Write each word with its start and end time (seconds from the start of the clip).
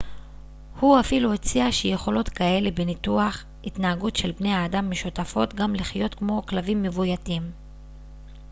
הוא 0.79 0.99
אפילו 0.99 1.33
הציע 1.33 1.71
שיכולות 1.71 2.29
כאלה 2.29 2.71
בניתוח 2.71 3.43
התנהגות 3.65 4.15
של 4.15 4.31
בני 4.31 4.53
האדם 4.53 4.89
משותפות 4.91 5.53
גם 5.53 5.75
לחיות 5.75 6.15
כמו 6.15 6.45
כלבים 6.45 6.83
מבויתים 6.83 7.51